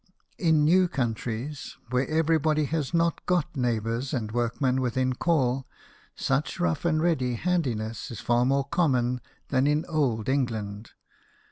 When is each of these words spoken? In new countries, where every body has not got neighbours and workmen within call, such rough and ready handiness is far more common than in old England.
In 0.39 0.65
new 0.65 0.87
countries, 0.87 1.77
where 1.91 2.07
every 2.09 2.39
body 2.39 2.65
has 2.65 2.91
not 2.91 3.23
got 3.27 3.55
neighbours 3.55 4.15
and 4.15 4.31
workmen 4.31 4.81
within 4.81 5.13
call, 5.13 5.67
such 6.15 6.59
rough 6.59 6.85
and 6.85 7.03
ready 7.03 7.35
handiness 7.35 8.09
is 8.09 8.19
far 8.19 8.43
more 8.43 8.63
common 8.65 9.21
than 9.49 9.67
in 9.67 9.85
old 9.85 10.27
England. 10.27 10.93